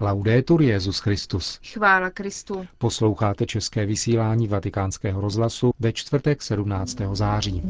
Laudetur 0.00 0.62
Jezus 0.62 0.98
Christus. 0.98 1.58
Chvála 1.72 2.10
Kristu. 2.10 2.66
Posloucháte 2.78 3.46
české 3.46 3.86
vysílání 3.86 4.48
Vatikánského 4.48 5.20
rozhlasu 5.20 5.72
ve 5.80 5.92
čtvrtek 5.92 6.42
17. 6.42 6.98
září. 7.12 7.62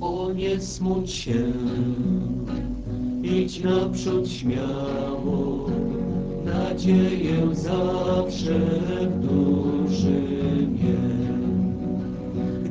O 0.00 0.28
nesmuť 0.32 1.10
się, 1.10 1.52
idź 3.22 3.62
naprzód 3.62 4.28
śmiało, 4.28 5.70
nadzieję 6.44 7.54
zawsze 7.54 8.58
w 9.06 9.20
duszy 9.20 10.36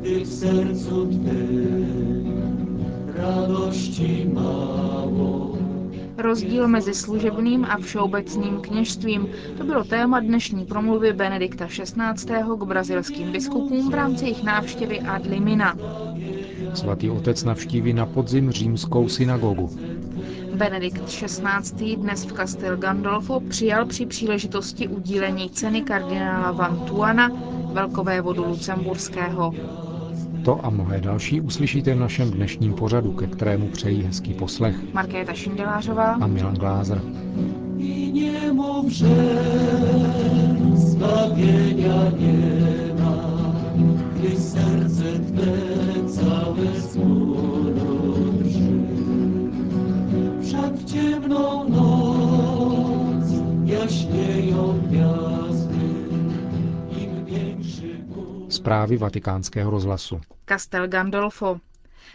gdy 0.06 0.24
w 0.24 0.28
sercu 0.28 1.06
Twym 1.06 2.26
radości 3.16 4.26
mało, 4.34 5.55
Rozdíl 6.26 6.68
mezi 6.68 6.94
služebným 6.94 7.64
a 7.64 7.78
všeobecným 7.78 8.60
kněžstvím. 8.60 9.28
To 9.58 9.64
bylo 9.64 9.84
téma 9.84 10.20
dnešní 10.20 10.66
promluvy 10.66 11.12
Benedikta 11.12 11.66
XVI. 11.66 12.34
k 12.58 12.62
brazilským 12.64 13.32
biskupům 13.32 13.90
v 13.90 13.94
rámci 13.94 14.24
jejich 14.24 14.42
návštěvy 14.42 15.00
ad 15.00 15.26
limina. 15.26 15.76
Svatý 16.74 17.10
otec 17.10 17.44
navštíví 17.44 17.92
na 17.92 18.06
podzim 18.06 18.50
římskou 18.50 19.08
synagogu. 19.08 19.70
Benedikt 20.54 21.04
XVI. 21.04 21.96
dnes 21.96 22.24
v 22.24 22.32
Castel 22.32 22.76
Gandolfo 22.76 23.40
přijal 23.40 23.86
při 23.86 24.06
příležitosti 24.06 24.88
udílení 24.88 25.50
ceny 25.50 25.82
kardinála 25.82 26.50
Van 26.52 26.80
Tuana, 26.80 27.30
velkovévodu 27.72 28.44
Lucemburského. 28.44 29.52
To 30.46 30.66
a 30.66 30.70
mnohé 30.70 31.00
další 31.00 31.40
uslyšíte 31.40 31.94
v 31.94 31.98
našem 31.98 32.30
dnešním 32.30 32.74
pořadu, 32.74 33.12
ke 33.12 33.26
kterému 33.26 33.68
přejí 33.68 34.02
hezký 34.02 34.34
poslech. 34.34 34.76
Markéta 34.94 35.32
Šindelářová. 35.34 36.12
A 36.20 36.26
Milan 36.26 36.54
Glázer. 36.54 37.02
Ciemną 50.86 51.68
noc 51.68 53.26
jaśnieją 53.64 54.80
gwiazdy, 54.88 55.88
im 57.02 57.24
większy 57.24 57.96
Zprávy 58.66 58.96
vatikánského 58.96 59.70
rozhlasu. 59.70 60.20
Castel 60.48 60.88
Gandolfo. 60.88 61.60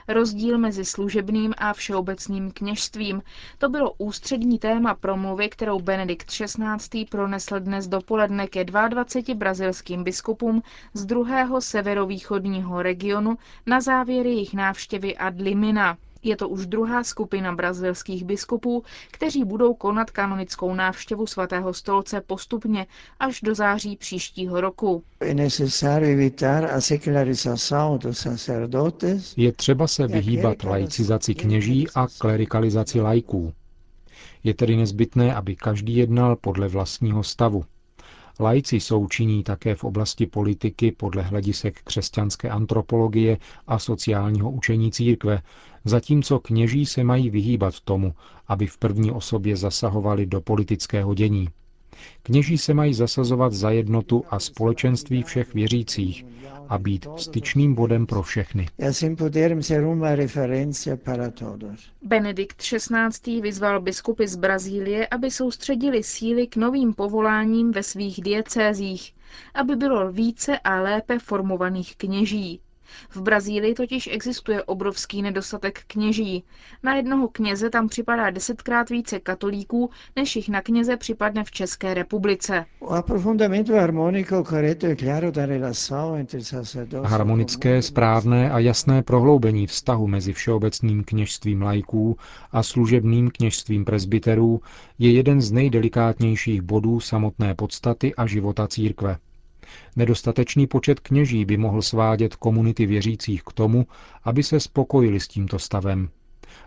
Rozdíl 0.07 0.57
mezi 0.57 0.85
služebným 0.85 1.53
a 1.57 1.73
všeobecným 1.73 2.52
kněžstvím. 2.52 3.21
To 3.57 3.69
bylo 3.69 3.91
ústřední 3.97 4.59
téma 4.59 4.95
promluvy, 4.95 5.49
kterou 5.49 5.79
Benedikt 5.79 6.27
XVI. 6.27 7.05
pronesl 7.09 7.59
dnes 7.59 7.88
dopoledne 7.88 8.47
ke 8.47 8.63
22 8.63 9.35
brazilským 9.35 10.03
biskupům 10.03 10.61
z 10.94 11.05
druhého 11.05 11.61
severovýchodního 11.61 12.81
regionu 12.81 13.38
na 13.66 13.81
závěr 13.81 14.25
jejich 14.25 14.53
návštěvy 14.53 15.17
ad 15.17 15.39
limina. 15.39 15.97
Je 16.23 16.36
to 16.38 16.50
už 16.50 16.66
druhá 16.66 17.03
skupina 17.03 17.55
brazilských 17.55 18.23
biskupů, 18.25 18.83
kteří 19.11 19.44
budou 19.44 19.73
konat 19.73 20.11
kanonickou 20.11 20.73
návštěvu 20.73 21.28
svatého 21.28 21.73
stolce 21.73 22.22
postupně 22.22 22.88
až 23.19 23.41
do 23.41 23.55
září 23.55 23.95
příštího 23.97 24.61
roku. 24.61 25.03
Je 29.38 29.52
třeba 29.52 29.88
se 29.88 30.08
vyhýbat 30.08 30.63
laicizaci 30.63 31.36
kněží 31.36 31.88
a 31.95 32.08
klerikalizaci 32.19 33.02
lajků. 33.02 33.53
Je 34.44 34.53
tedy 34.53 34.75
nezbytné, 34.75 35.35
aby 35.35 35.56
každý 35.56 35.95
jednal 35.95 36.35
podle 36.35 36.67
vlastního 36.67 37.23
stavu. 37.23 37.63
Lajci 38.42 38.75
jsou 38.80 39.08
činí 39.08 39.44
také 39.44 39.75
v 39.75 39.84
oblasti 39.84 40.25
politiky 40.25 40.92
podle 40.92 41.22
hledisek 41.23 41.81
křesťanské 41.84 42.50
antropologie 42.50 43.38
a 43.68 43.79
sociálního 43.79 44.52
učení 44.52 44.91
církve, 44.91 45.41
zatímco 45.85 46.40
kněží 46.40 46.85
se 46.85 47.03
mají 47.03 47.29
vyhýbat 47.29 47.79
tomu, 47.79 48.13
aby 48.47 48.68
v 48.68 48.78
první 48.78 49.12
osobě 49.12 49.57
zasahovali 49.57 50.25
do 50.25 50.41
politického 50.41 51.13
dění. 51.13 51.47
Kněží 52.23 52.57
se 52.57 52.73
mají 52.73 52.94
zasazovat 52.94 53.53
za 53.53 53.72
jednotu 53.72 54.23
a 54.29 54.39
společenství 54.39 55.23
všech 55.23 55.53
věřících 55.53 56.25
a 56.69 56.78
být 56.78 57.07
styčným 57.17 57.75
bodem 57.75 58.06
pro 58.06 58.22
všechny. 58.23 58.67
Benedikt 62.01 62.57
XVI. 62.57 63.41
vyzval 63.41 63.81
biskupy 63.81 64.28
z 64.28 64.35
Brazílie, 64.35 65.07
aby 65.07 65.31
soustředili 65.31 66.03
síly 66.03 66.47
k 66.47 66.56
novým 66.56 66.94
povoláním 66.94 67.72
ve 67.72 67.84
svých 67.84 68.22
diecézích, 68.22 69.13
aby 69.53 69.75
bylo 69.75 70.11
více 70.11 70.59
a 70.59 70.81
lépe 70.81 71.19
formovaných 71.19 71.95
kněží. 71.95 72.59
V 73.09 73.22
Brazílii 73.22 73.74
totiž 73.74 74.09
existuje 74.12 74.63
obrovský 74.63 75.22
nedostatek 75.22 75.81
kněží. 75.88 76.44
Na 76.84 76.96
jednoho 76.96 77.28
kněze 77.28 77.69
tam 77.69 77.88
připadá 77.88 78.29
desetkrát 78.29 78.90
více 78.90 79.19
katolíků, 79.19 79.90
než 80.16 80.35
jich 80.35 80.50
na 80.50 80.62
kněze 80.62 80.97
připadne 80.97 81.44
v 81.44 81.52
České 81.52 81.94
republice. 81.94 82.66
Harmonické, 87.03 87.81
správné 87.81 88.52
a 88.52 88.59
jasné 88.59 89.03
prohloubení 89.03 89.68
vztahu 89.68 90.08
mezi 90.08 90.34
všeobecným 90.34 91.03
kněžstvím 91.03 91.62
lajků 91.62 92.18
a 92.52 92.63
služebným 92.63 93.31
kněžstvím 93.31 93.85
presbyterů 93.85 94.62
je 95.00 95.12
jeden 95.12 95.41
z 95.41 95.52
nejdelikátnějších 95.52 96.62
bodů 96.62 97.00
samotné 97.00 97.56
podstaty 97.56 98.16
a 98.16 98.28
života 98.28 98.68
církve. 98.68 99.18
Nedostatečný 99.96 100.68
počet 100.68 101.00
kněží 101.00 101.46
by 101.46 101.58
mohl 101.58 101.82
svádět 101.82 102.36
komunity 102.36 102.86
věřících 102.86 103.44
k 103.44 103.54
tomu, 103.54 103.88
aby 104.24 104.44
se 104.44 104.59
spokojili 104.59 105.20
s 105.20 105.28
tímto 105.28 105.59
stavem. 105.59 106.09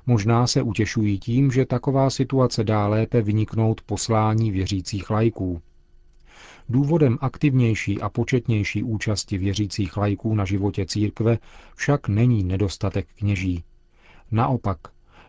Možná 0.06 0.46
se 0.46 0.62
utěšují 0.62 1.18
tím, 1.18 1.50
že 1.50 1.66
taková 1.66 2.10
situace 2.10 2.64
dá 2.64 2.88
lépe 2.88 3.22
vyniknout 3.22 3.80
poslání 3.80 4.50
věřících 4.50 5.10
lajků. 5.10 5.62
Důvodem 6.68 7.18
aktivnější 7.20 8.00
a 8.00 8.08
početnější 8.08 8.82
účasti 8.82 9.38
věřících 9.38 9.96
lajků 9.96 10.34
na 10.34 10.44
životě 10.44 10.86
církve 10.86 11.38
však 11.76 12.08
není 12.08 12.44
nedostatek 12.44 13.06
kněží. 13.18 13.64
Naopak, 14.30 14.78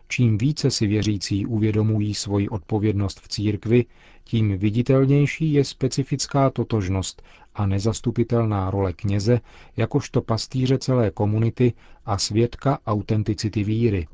čím 0.08 0.38
více 0.38 0.70
si 0.70 0.86
věřící 0.86 1.46
uvědomují 1.46 2.14
svoji 2.14 2.48
odpovědnost 2.48 3.20
v 3.20 3.28
církvi, 3.28 3.84
tím 4.28 4.58
viditelnější 4.58 5.52
je 5.52 5.64
specifická 5.64 6.50
totožnost 6.50 7.22
a 7.54 7.66
nezastupitelná 7.66 8.70
role 8.70 8.92
kněze 8.92 9.40
jakožto 9.76 10.22
pastýře 10.22 10.78
celé 10.78 11.10
komunity 11.10 11.72
a 12.04 12.18
svědka 12.18 12.78
autenticity 12.86 13.64
víry. 13.64 14.08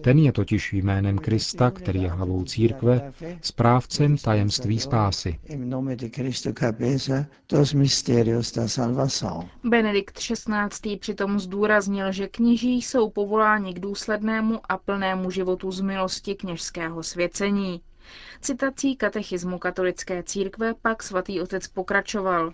Ten 0.00 0.18
je 0.18 0.32
totiž 0.32 0.72
jménem 0.72 1.18
Krista, 1.18 1.70
který 1.70 2.02
je 2.02 2.10
hlavou 2.10 2.44
církve, 2.44 3.12
správcem 3.40 4.16
tajemství 4.16 4.80
spásy. 4.80 5.38
Benedikt 9.64 10.18
XVI. 10.18 10.96
přitom 10.96 11.40
zdůraznil, 11.40 12.12
že 12.12 12.28
kněží 12.28 12.82
jsou 12.82 13.10
povoláni 13.10 13.74
k 13.74 13.80
důslednému 13.80 14.60
a 14.68 14.78
plnému 14.78 15.30
životu 15.30 15.70
z 15.70 15.80
milosti 15.80 16.34
kněžského 16.34 17.02
svěcení. 17.02 17.80
Citací 18.40 18.96
katechismu 18.96 19.58
katolické 19.58 20.22
církve 20.22 20.74
pak 20.82 21.02
svatý 21.02 21.40
otec 21.40 21.68
pokračoval. 21.68 22.52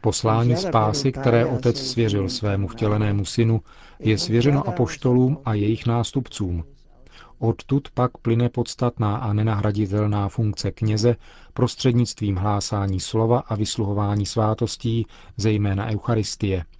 Poslání 0.00 0.56
spásy, 0.56 1.12
které 1.12 1.46
otec 1.46 1.80
svěřil 1.90 2.28
svému 2.28 2.68
vtělenému 2.68 3.24
synu, 3.24 3.60
je 3.98 4.18
svěřeno 4.18 4.68
apoštolům 4.68 5.38
a 5.44 5.54
jejich 5.54 5.86
nástupcům. 5.86 6.64
Odtud 7.38 7.88
pak 7.94 8.18
plyne 8.18 8.48
podstatná 8.48 9.16
a 9.16 9.32
nenahraditelná 9.32 10.28
funkce 10.28 10.70
kněze 10.70 11.16
prostřednictvím 11.54 12.36
hlásání 12.36 13.00
slova 13.00 13.38
a 13.38 13.54
vysluhování 13.54 14.26
svátostí, 14.26 15.06
zejména 15.36 15.86
Eucharistie– 15.86 16.64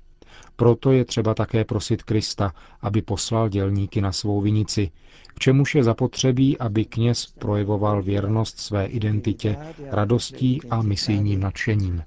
proto 0.58 0.92
je 0.92 1.04
třeba 1.04 1.34
také 1.34 1.64
prosit 1.64 2.02
Krista, 2.02 2.52
aby 2.80 3.02
poslal 3.02 3.48
dělníky 3.48 4.00
na 4.00 4.12
svou 4.12 4.40
vinici, 4.40 4.90
k 5.34 5.38
čemuž 5.38 5.74
je 5.74 5.84
zapotřebí, 5.84 6.58
aby 6.58 6.84
kněz 6.84 7.26
projevoval 7.26 8.02
věrnost 8.02 8.58
své 8.60 8.86
identitě 8.86 9.56
radostí 9.90 10.60
a 10.70 10.82
misijním 10.82 11.40
nadšením. 11.40 12.02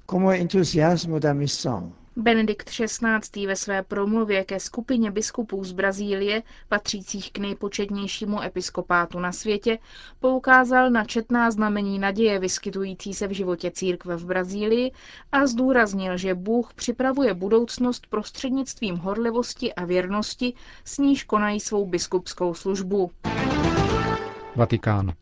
Benedikt 2.15 2.69
XVI. 2.69 3.47
ve 3.47 3.55
své 3.55 3.83
promluvě 3.83 4.43
ke 4.43 4.59
skupině 4.59 5.11
biskupů 5.11 5.63
z 5.63 5.71
Brazílie, 5.71 6.43
patřících 6.69 7.31
k 7.31 7.37
nejpočetnějšímu 7.37 8.41
episkopátu 8.41 9.19
na 9.19 9.31
světě, 9.31 9.79
poukázal 10.19 10.89
na 10.89 11.05
četná 11.05 11.51
znamení 11.51 11.99
naděje 11.99 12.39
vyskytující 12.39 13.13
se 13.13 13.27
v 13.27 13.31
životě 13.31 13.71
církve 13.71 14.15
v 14.15 14.25
Brazílii 14.25 14.91
a 15.31 15.47
zdůraznil, 15.47 16.17
že 16.17 16.35
Bůh 16.35 16.73
připravuje 16.73 17.33
budoucnost 17.33 18.07
prostřednictvím 18.09 18.95
horlivosti 18.95 19.73
a 19.73 19.85
věrnosti, 19.85 20.53
s 20.85 20.97
níž 20.97 21.23
konají 21.23 21.59
svou 21.59 21.85
biskupskou 21.85 22.53
službu. 22.53 23.11
Vatikán. 24.55 25.13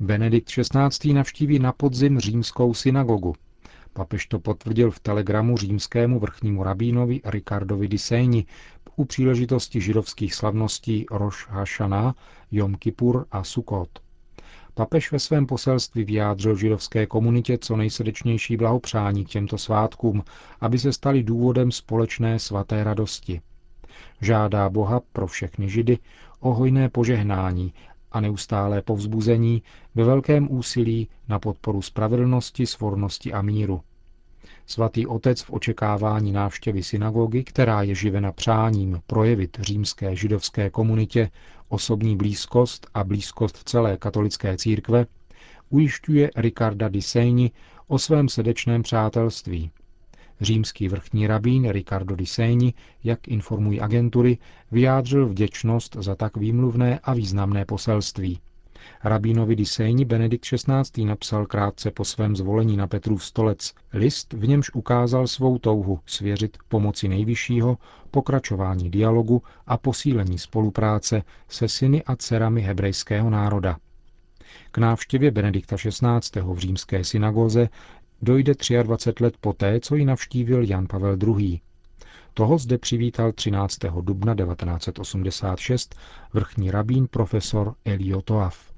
Benedikt 0.00 0.48
XVI. 0.48 1.12
navštíví 1.12 1.58
na 1.58 1.72
podzim 1.72 2.20
římskou 2.20 2.74
synagogu. 2.74 3.34
Papež 3.96 4.26
to 4.26 4.38
potvrdil 4.38 4.90
v 4.90 5.00
telegramu 5.00 5.56
římskému 5.56 6.20
vrchnímu 6.20 6.62
rabínovi 6.62 7.20
Ricardovi 7.24 7.88
di 7.88 7.98
Segni 7.98 8.46
u 8.96 9.04
příležitosti 9.04 9.80
židovských 9.80 10.34
slavností 10.34 11.06
Rosh 11.10 11.48
Hashanah, 11.48 12.14
Jom 12.50 12.74
Kippur 12.74 13.26
a 13.30 13.44
Sukkot. 13.44 13.88
Papež 14.74 15.12
ve 15.12 15.18
svém 15.18 15.46
poselství 15.46 16.04
vyjádřil 16.04 16.56
židovské 16.56 17.06
komunitě 17.06 17.58
co 17.58 17.76
nejsrdečnější 17.76 18.56
blahopřání 18.56 19.24
k 19.24 19.28
těmto 19.28 19.58
svátkům, 19.58 20.24
aby 20.60 20.78
se 20.78 20.92
stali 20.92 21.22
důvodem 21.22 21.72
společné 21.72 22.38
svaté 22.38 22.84
radosti. 22.84 23.40
Žádá 24.20 24.68
Boha 24.70 25.00
pro 25.12 25.26
všechny 25.26 25.68
židy 25.68 25.98
o 26.40 26.54
hojné 26.54 26.88
požehnání 26.88 27.72
a 28.16 28.20
neustálé 28.20 28.82
povzbuzení 28.82 29.62
ve 29.94 30.04
velkém 30.04 30.48
úsilí 30.50 31.08
na 31.28 31.38
podporu 31.38 31.82
spravedlnosti, 31.82 32.66
svornosti 32.66 33.32
a 33.32 33.42
míru. 33.42 33.80
Svatý 34.66 35.06
otec 35.06 35.42
v 35.42 35.50
očekávání 35.50 36.32
návštěvy 36.32 36.82
synagogy, 36.82 37.44
která 37.44 37.82
je 37.82 37.94
živena 37.94 38.32
přáním 38.32 39.00
projevit 39.06 39.56
římské 39.60 40.16
židovské 40.16 40.70
komunitě 40.70 41.30
osobní 41.68 42.16
blízkost 42.16 42.86
a 42.94 43.04
blízkost 43.04 43.68
celé 43.68 43.96
katolické 43.96 44.56
církve, 44.56 45.06
ujišťuje 45.70 46.30
Ricarda 46.36 46.88
di 46.88 47.00
o 47.86 47.98
svém 47.98 48.28
srdečném 48.28 48.82
přátelství– 48.82 49.70
Římský 50.40 50.88
vrchní 50.88 51.26
rabín 51.26 51.70
Ricardo 51.70 52.16
di 52.16 52.26
Segni, 52.26 52.74
jak 53.04 53.28
informují 53.28 53.80
agentury, 53.80 54.38
vyjádřil 54.70 55.28
vděčnost 55.28 55.96
za 56.00 56.14
tak 56.14 56.36
výmluvné 56.36 56.98
a 57.02 57.14
významné 57.14 57.64
poselství. 57.64 58.38
Rabínovi 59.04 59.56
di 59.56 59.66
Segni 59.66 60.04
Benedikt 60.04 60.44
XVI. 60.44 61.04
napsal 61.04 61.46
krátce 61.46 61.90
po 61.90 62.04
svém 62.04 62.36
zvolení 62.36 62.76
na 62.76 62.86
Petrův 62.86 63.24
stolec 63.24 63.74
list, 63.92 64.32
v 64.32 64.48
němž 64.48 64.70
ukázal 64.74 65.26
svou 65.26 65.58
touhu 65.58 66.00
svěřit 66.06 66.56
pomoci 66.68 67.08
nejvyššího, 67.08 67.78
pokračování 68.10 68.90
dialogu 68.90 69.42
a 69.66 69.76
posílení 69.76 70.38
spolupráce 70.38 71.22
se 71.48 71.68
syny 71.68 72.02
a 72.04 72.16
dcerami 72.16 72.60
hebrejského 72.60 73.30
národa. 73.30 73.76
K 74.70 74.78
návštěvě 74.78 75.30
Benedikta 75.30 75.76
XVI. 75.76 76.40
v 76.42 76.58
římské 76.58 77.04
synagoze 77.04 77.68
dojde 78.22 78.52
23 78.82 79.24
let 79.24 79.34
poté, 79.40 79.80
co 79.80 79.94
ji 79.94 80.04
navštívil 80.04 80.62
Jan 80.62 80.86
Pavel 80.86 81.16
II. 81.38 81.60
Toho 82.34 82.58
zde 82.58 82.78
přivítal 82.78 83.32
13. 83.32 83.78
dubna 84.00 84.34
1986 84.34 85.94
vrchní 86.32 86.70
rabín 86.70 87.06
profesor 87.08 87.74
Elio 87.84 88.22
Toaf. 88.22 88.72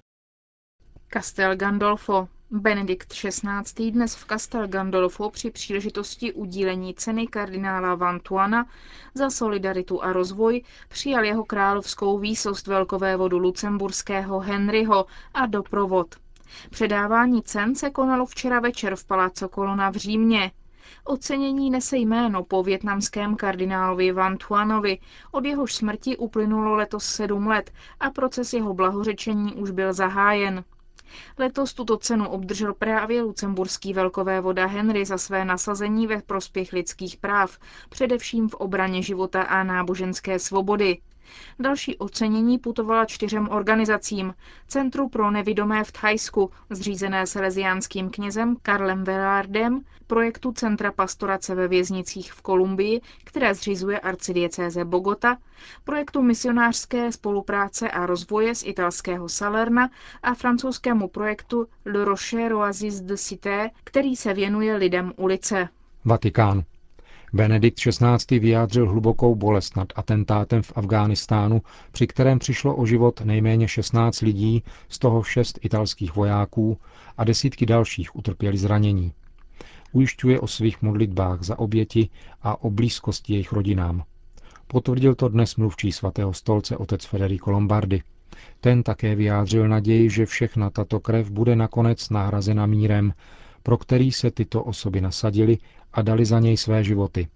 Castel 1.12 1.56
Gandolfo. 1.56 2.28
Benedikt 2.50 3.08
XVI. 3.12 3.90
dnes 3.90 4.14
v 4.14 4.24
Castel 4.26 4.68
Gandolfo 4.68 5.30
při 5.30 5.50
příležitosti 5.50 6.32
udílení 6.32 6.94
ceny 6.94 7.26
kardinála 7.26 7.94
Vantuana 7.94 8.66
za 9.14 9.30
solidaritu 9.30 10.02
a 10.02 10.12
rozvoj 10.12 10.62
přijal 10.88 11.24
jeho 11.24 11.44
královskou 11.44 12.18
výsost 12.18 12.66
velkovévodu 12.66 13.38
lucemburského 13.38 14.40
Henryho 14.40 15.06
a 15.34 15.46
doprovod. 15.46 16.14
Předávání 16.70 17.42
cen 17.42 17.74
se 17.74 17.90
konalo 17.90 18.26
včera 18.26 18.60
večer 18.60 18.96
v 18.96 19.04
Palazzo 19.04 19.48
Colonna 19.48 19.90
v 19.90 19.94
Římě. 19.96 20.50
Ocenění 21.04 21.70
nese 21.70 21.96
jméno 21.96 22.44
po 22.44 22.62
větnamském 22.62 23.36
kardinálovi 23.36 24.12
Van 24.12 24.36
Thuanovi, 24.36 24.98
od 25.32 25.44
jehož 25.44 25.74
smrti 25.74 26.16
uplynulo 26.16 26.74
letos 26.74 27.04
sedm 27.04 27.46
let 27.46 27.70
a 28.00 28.10
proces 28.10 28.52
jeho 28.52 28.74
blahořečení 28.74 29.54
už 29.54 29.70
byl 29.70 29.92
zahájen. 29.92 30.64
Letos 31.38 31.74
tuto 31.74 31.96
cenu 31.96 32.28
obdržel 32.28 32.74
právě 32.74 33.22
lucemburský 33.22 33.94
voda 34.40 34.66
Henry 34.66 35.04
za 35.04 35.18
své 35.18 35.44
nasazení 35.44 36.06
ve 36.06 36.22
prospěch 36.22 36.72
lidských 36.72 37.16
práv, 37.16 37.58
především 37.88 38.48
v 38.48 38.54
obraně 38.54 39.02
života 39.02 39.42
a 39.42 39.62
náboženské 39.62 40.38
svobody. 40.38 40.98
Další 41.58 41.96
ocenění 41.98 42.58
putovala 42.58 43.04
čtyřem 43.04 43.48
organizacím. 43.48 44.34
Centru 44.68 45.08
pro 45.08 45.30
nevidomé 45.30 45.84
v 45.84 45.92
Thajsku, 45.92 46.50
zřízené 46.70 47.26
seleziánským 47.26 48.10
knězem 48.10 48.56
Karlem 48.62 49.04
Velardem, 49.04 49.80
projektu 50.06 50.52
Centra 50.52 50.92
pastorace 50.92 51.54
ve 51.54 51.68
věznicích 51.68 52.32
v 52.32 52.42
Kolumbii, 52.42 53.00
které 53.24 53.54
zřizuje 53.54 54.00
arcidiecéze 54.00 54.84
Bogota, 54.84 55.36
projektu 55.84 56.22
misionářské 56.22 57.12
spolupráce 57.12 57.90
a 57.90 58.06
rozvoje 58.06 58.54
z 58.54 58.62
italského 58.66 59.28
Salerna 59.28 59.90
a 60.22 60.34
francouzskému 60.34 61.08
projektu 61.08 61.66
Le 61.84 62.04
Rocher 62.04 62.52
Oasis 62.52 63.00
de 63.00 63.16
Cité, 63.16 63.70
který 63.84 64.16
se 64.16 64.34
věnuje 64.34 64.76
lidem 64.76 65.12
ulice. 65.16 65.68
Vatikán. 66.04 66.62
Benedikt 67.32 67.78
XVI. 67.78 68.38
vyjádřil 68.38 68.88
hlubokou 68.88 69.34
bolest 69.34 69.76
nad 69.76 69.88
atentátem 69.94 70.62
v 70.62 70.72
Afghánistánu, 70.76 71.62
při 71.92 72.06
kterém 72.06 72.38
přišlo 72.38 72.76
o 72.76 72.86
život 72.86 73.20
nejméně 73.20 73.68
16 73.68 74.20
lidí, 74.20 74.62
z 74.88 74.98
toho 74.98 75.22
6 75.22 75.58
italských 75.62 76.16
vojáků 76.16 76.78
a 77.18 77.24
desítky 77.24 77.66
dalších 77.66 78.16
utrpěli 78.16 78.58
zranění. 78.58 79.12
Ujišťuje 79.92 80.40
o 80.40 80.46
svých 80.46 80.82
modlitbách 80.82 81.42
za 81.42 81.58
oběti 81.58 82.08
a 82.42 82.62
o 82.62 82.70
blízkosti 82.70 83.32
jejich 83.32 83.52
rodinám. 83.52 84.02
Potvrdil 84.66 85.14
to 85.14 85.28
dnes 85.28 85.56
mluvčí 85.56 85.92
svatého 85.92 86.32
stolce 86.32 86.76
otec 86.76 87.04
Federico 87.04 87.50
Lombardi. 87.50 88.02
Ten 88.60 88.82
také 88.82 89.14
vyjádřil 89.14 89.68
naději, 89.68 90.10
že 90.10 90.26
všechna 90.26 90.70
tato 90.70 91.00
krev 91.00 91.30
bude 91.30 91.56
nakonec 91.56 92.10
nahrazena 92.10 92.66
mírem, 92.66 93.12
pro 93.62 93.76
který 93.78 94.12
se 94.12 94.30
tyto 94.30 94.62
osoby 94.64 95.00
nasadili 95.00 95.58
a 95.92 96.02
dali 96.02 96.24
za 96.24 96.40
něj 96.40 96.56
své 96.56 96.84
životy. 96.84 97.28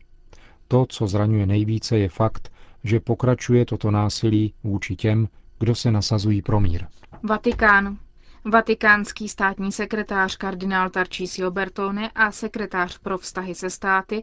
To, 0.68 0.86
co 0.88 1.06
zraňuje 1.06 1.46
nejvíce, 1.46 1.98
je 1.98 2.08
fakt, 2.08 2.52
že 2.84 3.00
pokračuje 3.00 3.64
toto 3.64 3.90
násilí 3.90 4.54
vůči 4.64 4.96
těm, 4.96 5.28
kdo 5.58 5.74
se 5.74 5.90
nasazují 5.90 6.42
pro 6.42 6.60
mír. 6.60 6.84
Vatikán. 7.22 7.98
Vatikánský 8.44 9.28
státní 9.28 9.72
sekretář 9.72 10.36
kardinál 10.36 10.90
Tarcísio 10.90 11.50
Bertone 11.50 12.10
a 12.14 12.32
sekretář 12.32 12.98
pro 12.98 13.18
vztahy 13.18 13.54
se 13.54 13.70
státy 13.70 14.22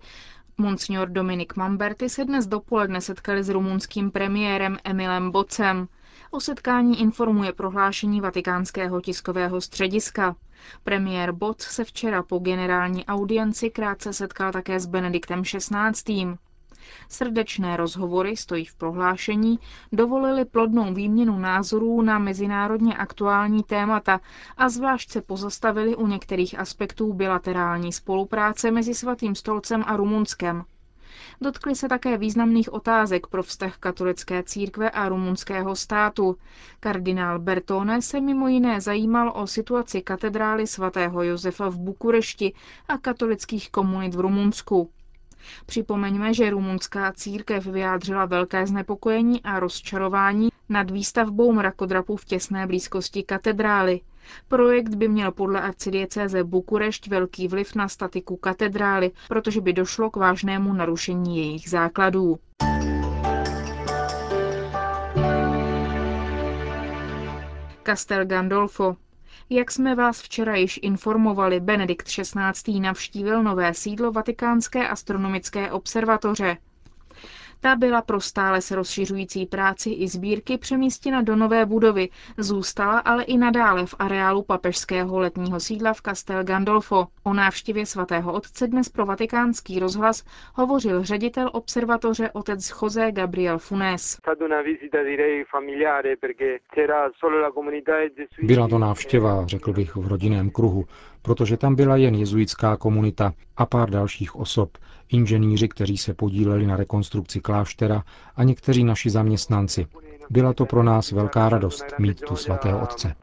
Monsignor 0.58 1.10
Dominik 1.10 1.56
Mamberti 1.56 2.10
se 2.10 2.26
dnes 2.26 2.48
dopoledne 2.48 3.02
setkali 3.02 3.44
s 3.44 3.50
rumunským 3.50 4.12
premiérem 4.12 4.78
Emilem 4.84 5.32
Bocem. 5.32 5.88
O 6.32 6.40
setkání 6.40 7.02
informuje 7.02 7.54
prohlášení 7.54 8.22
vatikánského 8.22 9.02
tiskového 9.02 9.62
střediska. 9.62 10.36
Premiér 10.84 11.32
Boc 11.32 11.62
se 11.62 11.84
včera 11.84 12.24
po 12.24 12.40
generální 12.40 13.06
audienci 13.06 13.70
krátce 13.70 14.14
setkal 14.14 14.52
také 14.52 14.80
s 14.80 14.86
Benediktem 14.86 15.44
XVI. 15.44 16.38
Srdečné 17.10 17.78
rozhovory, 17.78 18.38
stojí 18.38 18.66
v 18.66 18.76
prohlášení, 18.76 19.60
dovolily 19.92 20.46
plodnou 20.46 20.94
výměnu 20.94 21.40
názorů 21.40 22.02
na 22.02 22.20
mezinárodně 22.20 22.98
aktuální 22.98 23.64
témata 23.64 24.20
a 24.58 24.70
zvlášť 24.70 25.10
se 25.12 25.22
pozastavili 25.22 25.96
u 25.96 26.08
některých 26.08 26.60
aspektů 26.60 27.14
bilaterální 27.14 27.94
spolupráce 27.94 28.72
mezi 28.72 28.94
Svatým 28.94 29.36
stolcem 29.36 29.84
a 29.88 29.98
Rumunskem. 29.98 30.64
Dotkli 31.42 31.76
se 31.76 31.88
také 31.90 32.18
významných 32.18 32.74
otázek 32.74 33.28
pro 33.28 33.44
vztah 33.44 33.78
katolické 33.78 34.44
církve 34.44 34.90
a 34.90 35.10
rumunského 35.10 35.76
státu. 35.76 36.38
Kardinál 36.80 37.40
Bertone 37.40 38.02
se 38.02 38.22
mimo 38.22 38.48
jiné 38.48 38.82
zajímal 38.82 39.32
o 39.36 39.48
situaci 39.48 40.02
katedrály 40.02 40.68
svatého 40.68 41.24
Josefa 41.24 41.70
v 41.70 41.78
Bukurešti 41.78 42.54
a 42.88 42.98
katolických 42.98 43.72
komunit 43.72 44.16
v 44.16 44.20
Rumunsku. 44.20 44.90
Připomeňme, 45.66 46.34
že 46.34 46.50
rumunská 46.50 47.12
církev 47.12 47.66
vyjádřila 47.66 48.26
velké 48.26 48.68
znepokojení 48.68 49.44
a 49.44 49.60
rozčarování 49.60 50.50
nad 50.70 50.92
výstavbou 50.92 51.54
mrakodrapu 51.54 52.16
v 52.16 52.26
těsné 52.26 52.68
blízkosti 52.68 53.24
katedrály. 53.24 54.02
Projekt 54.48 54.96
by 54.96 55.08
měl 55.08 55.32
podle 55.32 55.62
arcidiecéze 55.62 56.44
Bukurešť 56.44 57.08
velký 57.08 57.48
vliv 57.48 57.76
na 57.76 57.88
statiku 57.88 58.38
katedrály, 58.38 59.12
protože 59.28 59.62
by 59.62 59.74
došlo 59.74 60.10
k 60.10 60.16
vážnému 60.16 60.74
narušení 60.74 61.38
jejich 61.38 61.70
základů. 61.70 62.40
Castel 67.86 68.26
Gandolfo. 68.26 68.96
Jak 69.52 69.72
jsme 69.72 69.96
vás 69.96 70.22
včera 70.22 70.56
již 70.56 70.80
informovali, 70.84 71.60
Benedikt 71.60 72.08
XVI. 72.08 72.80
navštívil 72.80 73.44
nové 73.44 73.74
sídlo 73.74 74.12
Vatikánské 74.12 74.88
astronomické 74.90 75.72
observatoře. 75.72 76.58
Ta 77.62 77.76
byla 77.76 78.02
pro 78.02 78.22
stále 78.22 78.62
se 78.62 78.76
rozšiřující 78.76 79.46
práci 79.46 79.90
i 79.90 80.08
sbírky 80.08 80.58
přemístěna 80.58 81.22
do 81.22 81.36
nové 81.36 81.66
budovy, 81.66 82.10
zůstala 82.38 83.00
ale 83.00 83.24
i 83.24 83.38
nadále 83.38 83.86
v 83.86 83.96
areálu 84.00 84.44
papežského 84.44 85.20
letního 85.20 85.60
sídla 85.60 85.94
v 85.94 86.02
Castel 86.02 86.44
Gandolfo. 86.44 87.08
O 87.24 87.34
návštěvě 87.34 87.86
svatého 87.86 88.34
otce 88.34 88.68
dnes 88.68 88.90
pro 88.90 89.06
vatikánský 89.06 89.80
rozhlas 89.80 90.24
hovořil 90.56 91.04
ředitel 91.04 91.50
observatoře 91.54 92.30
otec 92.34 92.74
José 92.82 93.12
Gabriel 93.12 93.60
Funes. 93.60 94.18
Byla 98.42 98.68
to 98.68 98.78
návštěva, 98.78 99.48
řekl 99.48 99.74
bych, 99.74 99.96
v 99.96 100.08
rodinném 100.08 100.50
kruhu, 100.50 100.86
protože 101.22 101.58
tam 101.58 101.76
byla 101.76 101.96
jen 101.96 102.16
jezuitská 102.16 102.78
komunita 102.78 103.34
a 103.58 103.66
pár 103.66 103.90
dalších 103.90 104.36
osob, 104.36 104.78
inženýři, 105.10 105.68
kteří 105.68 105.98
se 105.98 106.14
podíleli 106.14 106.68
na 106.68 106.76
rekonstrukci 106.78 107.40
kláštera 107.40 108.04
a 108.36 108.44
někteří 108.44 108.84
naši 108.84 109.10
zaměstnanci. 109.10 109.88
Byla 110.30 110.54
to 110.54 110.66
pro 110.66 110.84
nás 110.84 111.12
velká 111.12 111.50
radost 111.50 111.86
mít 112.00 112.22
tu 112.22 112.36
svatého 112.36 112.82
otce. 112.84 113.16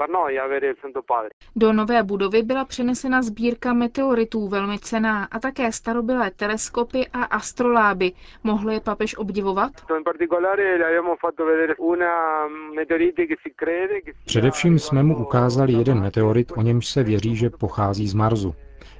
Do 1.57 1.73
nové 1.73 2.03
budovy 2.03 2.43
byla 2.43 2.65
přenesena 2.65 3.23
sbírka 3.23 3.73
meteoritů 3.73 4.49
velmi 4.49 4.79
cená 4.79 5.25
a 5.25 5.39
také 5.39 5.73
starobylé 5.73 6.31
teleskopy 6.31 7.07
a 7.13 7.25
astroláby. 7.25 8.13
Mohl 8.45 8.71
je 8.71 8.81
papež 8.81 9.17
obdivovat? 9.17 9.73
Především 14.25 14.79
jsme 14.79 15.03
mu 15.03 15.17
ukázali 15.19 15.73
jeden 15.73 16.01
meteorit, 16.01 16.53
o 16.57 16.63
němž 16.63 16.87
se 16.87 17.03
věří, 17.03 17.37
že 17.37 17.51
pochází 17.51 18.09
z 18.09 18.15
Marsu. 18.15 18.55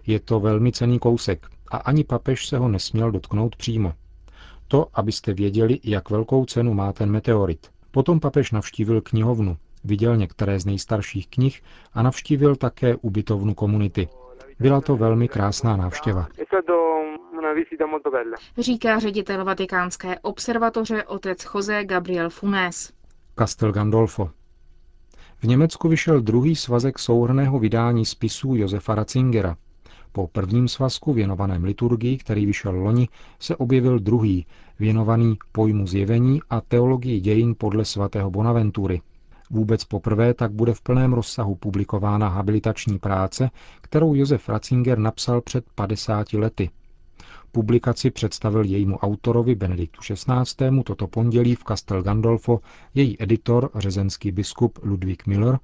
Je 0.07 0.21
to 0.21 0.41
velmi 0.41 0.73
cený 0.73 0.99
kousek 0.99 1.47
a 1.71 1.77
ani 1.77 2.05
papež 2.05 2.47
se 2.47 2.59
ho 2.59 2.69
nesměl 2.69 3.11
dotknout 3.11 3.57
přímo. 3.57 3.93
To, 4.69 4.87
abyste 4.95 5.33
věděli, 5.33 5.79
jak 5.85 6.11
velkou 6.11 6.45
cenu 6.45 6.75
má 6.75 6.93
ten 6.93 7.11
meteorit. 7.11 7.76
Potom 7.97 8.21
papež 8.21 8.53
navštívil 8.53 9.01
knihovnu, 9.01 9.57
viděl 9.85 10.17
některé 10.17 10.61
z 10.61 10.67
nejstarších 10.67 11.29
knih 11.29 11.63
a 11.95 12.03
navštívil 12.03 12.57
také 12.57 12.97
ubytovnu 12.97 13.55
komunity. 13.55 14.09
Byla 14.61 14.81
to 14.81 14.97
velmi 14.97 15.29
krásná 15.29 15.77
návštěva. 15.77 16.29
Říká 18.59 18.99
ředitel 18.99 19.45
vatikánské 19.45 20.19
observatoře 20.19 21.05
otec 21.05 21.47
José 21.55 21.85
Gabriel 21.85 22.31
Funes. 22.31 22.93
Castel 23.39 23.73
Gandolfo. 23.73 24.31
V 25.37 25.45
Německu 25.45 25.89
vyšel 25.89 26.21
druhý 26.21 26.57
svazek 26.57 26.99
souhrného 26.99 27.59
vydání 27.59 28.05
spisů 28.05 28.55
Josefa 28.55 28.95
Ratzingera. 28.95 29.57
Po 30.17 30.27
prvním 30.27 30.69
svazku 30.69 31.13
věnovaném 31.13 31.65
liturgii, 31.65 32.19
který 32.19 32.47
vyšel 32.47 32.75
loni, 32.77 33.09
se 33.41 33.57
objevil 33.57 33.99
druhý, 33.99 34.47
věnovaný 34.79 35.39
pojmu 35.53 35.87
zjevení 35.87 36.41
a 36.51 36.61
teologii 36.61 37.21
dějin 37.21 37.55
podle 37.59 37.85
svatého 37.85 38.31
Bonaventury. 38.31 39.01
Vůbec 39.51 39.85
poprvé 39.85 40.35
tak 40.35 40.53
bude 40.53 40.75
v 40.75 40.81
plném 40.81 41.13
rozsahu 41.13 41.55
publikována 41.55 42.29
habilitační 42.29 42.99
práce, 42.99 43.51
kterou 43.81 44.15
Josef 44.15 44.49
Ratzinger 44.49 44.99
napsal 44.99 45.41
před 45.41 45.65
50 45.75 46.33
lety. 46.33 46.71
Publikaci 47.53 48.11
představil 48.11 48.65
jejímu 48.65 48.97
autorovi 48.99 49.55
Benediktu 49.55 50.01
XVI. 50.15 50.83
toto 50.85 51.07
pondělí 51.07 51.55
v 51.55 51.65
Castel 51.69 52.03
Gandolfo 52.03 52.61
její 52.95 53.23
editor, 53.23 53.71
řezenský 53.75 54.33
biskup 54.33 54.79
Ludwig 54.83 55.27
Miller, 55.27 55.59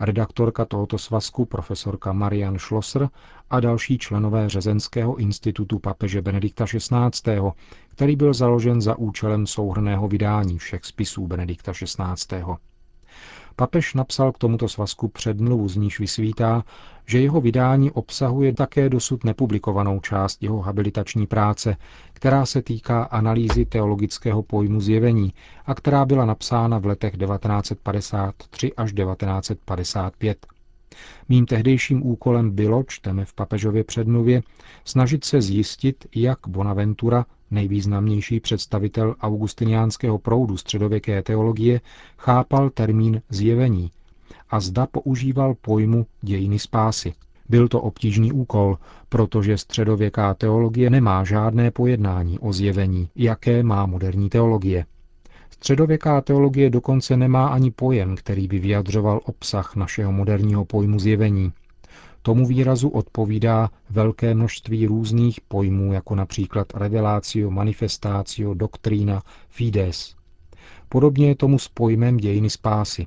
redaktorka 0.00 0.64
tohoto 0.64 0.98
svazku 0.98 1.44
profesorka 1.44 2.12
Marian 2.12 2.58
Schlosser 2.58 3.08
a 3.50 3.60
další 3.60 3.98
členové 3.98 4.48
Řezenského 4.48 5.16
institutu 5.16 5.78
papeže 5.78 6.22
Benedikta 6.22 6.64
XVI., 6.64 7.40
který 7.88 8.16
byl 8.16 8.34
založen 8.34 8.80
za 8.80 8.98
účelem 8.98 9.46
souhrného 9.46 10.08
vydání 10.08 10.58
všech 10.58 10.84
spisů 10.84 11.26
Benedikta 11.26 11.72
XVI. 11.72 12.42
Papež 13.56 13.94
napsal 13.94 14.32
k 14.32 14.38
tomuto 14.38 14.68
svazku 14.68 15.08
předmluvu, 15.08 15.68
z 15.68 15.76
níž 15.76 16.00
vysvítá, 16.00 16.64
že 17.06 17.20
jeho 17.20 17.40
vydání 17.40 17.90
obsahuje 17.90 18.52
také 18.54 18.88
dosud 18.88 19.24
nepublikovanou 19.24 20.00
část 20.00 20.42
jeho 20.42 20.60
habilitační 20.60 21.26
práce, 21.26 21.76
která 22.12 22.46
se 22.46 22.62
týká 22.62 23.02
analýzy 23.02 23.64
teologického 23.66 24.42
pojmu 24.42 24.80
zjevení 24.80 25.32
a 25.66 25.74
která 25.74 26.04
byla 26.04 26.24
napsána 26.24 26.78
v 26.78 26.86
letech 26.86 27.16
1953 27.16 28.72
až 28.74 28.92
1955. 28.92 30.46
Mým 31.28 31.46
tehdejším 31.46 32.06
úkolem 32.06 32.50
bylo, 32.50 32.84
čteme 32.88 33.24
v 33.24 33.34
papežově 33.34 33.84
předmluvě, 33.84 34.42
snažit 34.84 35.24
se 35.24 35.42
zjistit, 35.42 36.06
jak 36.14 36.38
Bonaventura, 36.48 37.26
nejvýznamnější 37.52 38.40
představitel 38.40 39.14
augustiniánského 39.20 40.18
proudu 40.18 40.56
středověké 40.56 41.22
teologie, 41.22 41.80
chápal 42.18 42.70
termín 42.70 43.22
zjevení 43.30 43.90
a 44.50 44.60
zda 44.60 44.86
používal 44.86 45.54
pojmu 45.54 46.06
dějiny 46.22 46.58
spásy. 46.58 47.12
Byl 47.48 47.68
to 47.68 47.80
obtížný 47.80 48.32
úkol, 48.32 48.78
protože 49.08 49.58
středověká 49.58 50.34
teologie 50.34 50.90
nemá 50.90 51.24
žádné 51.24 51.70
pojednání 51.70 52.38
o 52.38 52.52
zjevení, 52.52 53.08
jaké 53.16 53.62
má 53.62 53.86
moderní 53.86 54.28
teologie. 54.28 54.84
Středověká 55.50 56.20
teologie 56.20 56.70
dokonce 56.70 57.16
nemá 57.16 57.46
ani 57.46 57.70
pojem, 57.70 58.16
který 58.16 58.48
by 58.48 58.58
vyjadřoval 58.58 59.20
obsah 59.24 59.76
našeho 59.76 60.12
moderního 60.12 60.64
pojmu 60.64 60.98
zjevení. 60.98 61.52
Tomu 62.24 62.46
výrazu 62.46 62.88
odpovídá 62.88 63.70
velké 63.90 64.34
množství 64.34 64.86
různých 64.86 65.40
pojmů, 65.40 65.92
jako 65.92 66.14
například 66.14 66.66
revelácio, 66.74 67.50
manifestácio, 67.50 68.54
doktrína, 68.54 69.22
fides. 69.48 70.14
Podobně 70.88 71.28
je 71.28 71.34
tomu 71.34 71.58
s 71.58 71.68
pojmem 71.68 72.16
dějiny 72.16 72.50
spásy. 72.50 73.06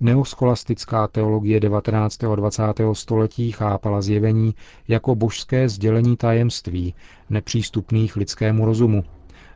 Neoscholastická 0.00 1.08
teologie 1.08 1.60
19. 1.60 2.24
a 2.24 2.34
20. 2.36 2.62
století 2.92 3.52
chápala 3.52 4.02
zjevení 4.02 4.54
jako 4.88 5.14
božské 5.14 5.68
sdělení 5.68 6.16
tajemství, 6.16 6.94
nepřístupných 7.30 8.16
lidskému 8.16 8.64
rozumu, 8.64 9.04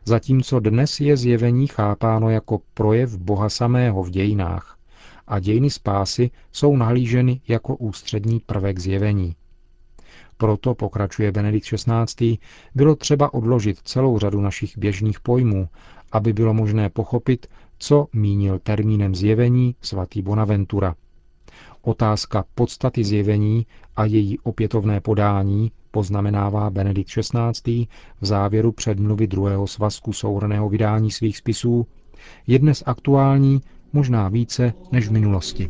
zatímco 0.05 0.59
dnes 0.59 0.99
je 0.99 1.17
zjevení 1.17 1.67
chápáno 1.67 2.29
jako 2.29 2.61
projev 2.73 3.17
Boha 3.17 3.49
samého 3.49 4.03
v 4.03 4.09
dějinách 4.09 4.76
a 5.27 5.39
dějiny 5.39 5.69
spásy 5.69 6.31
jsou 6.51 6.75
nahlíženy 6.77 7.41
jako 7.47 7.75
ústřední 7.75 8.39
prvek 8.39 8.79
zjevení. 8.79 9.35
Proto, 10.37 10.75
pokračuje 10.75 11.31
Benedikt 11.31 11.67
XVI., 11.67 12.37
bylo 12.75 12.95
třeba 12.95 13.33
odložit 13.33 13.79
celou 13.83 14.19
řadu 14.19 14.41
našich 14.41 14.77
běžných 14.77 15.19
pojmů, 15.19 15.69
aby 16.11 16.33
bylo 16.33 16.53
možné 16.53 16.89
pochopit, 16.89 17.47
co 17.77 18.07
mínil 18.13 18.59
termínem 18.59 19.15
zjevení 19.15 19.75
svatý 19.81 20.21
Bonaventura. 20.21 20.95
Otázka 21.81 22.45
podstaty 22.55 23.03
zjevení 23.03 23.65
a 23.95 24.05
její 24.05 24.39
opětovné 24.39 25.01
podání 25.01 25.71
poznamenává 25.91 26.69
Benedikt 26.69 27.09
XVI. 27.09 27.87
v 28.21 28.25
závěru 28.25 28.71
předmluvy 28.71 29.27
druhého 29.27 29.67
svazku 29.67 30.13
souhrného 30.13 30.69
vydání 30.69 31.11
svých 31.11 31.37
spisů, 31.37 31.87
je 32.47 32.59
dnes 32.59 32.83
aktuální 32.85 33.61
možná 33.97 34.27
více 34.29 34.73
než 34.91 35.07
v 35.07 35.11
minulosti. 35.11 35.69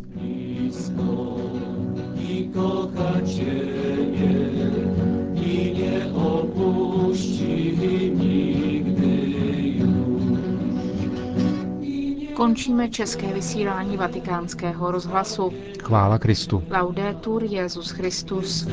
Končíme 12.33 12.89
české 12.89 13.33
vysílání 13.33 13.97
vatikánského 13.97 14.91
rozhlasu. 14.91 15.51
Chvála 15.83 16.19
Kristu. 16.19 16.63
Laudetur 16.71 17.43
Jezus 17.43 17.89
Christus. 17.89 18.67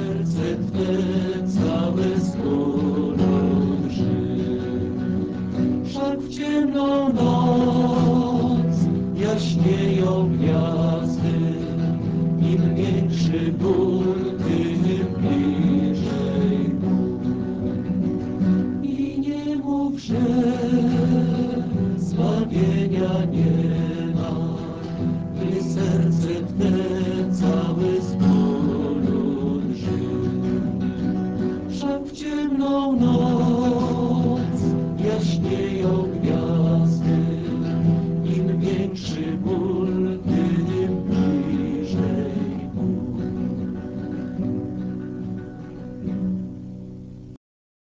Však 5.84 6.18
v 6.18 6.28
ciemną 6.28 7.12
noc 7.12 8.03
jaśnieją 9.34 10.30
gwiazdy, 10.32 11.38
im 12.40 12.74
większy 12.74 13.52
ból, 13.52 14.04
tym 14.38 15.06
bliżej 15.18 16.70
I 18.82 19.20
nie 19.20 19.56
mów, 19.56 19.98
że 20.00 20.20
zbawienia 21.96 23.24
nie 23.32 23.93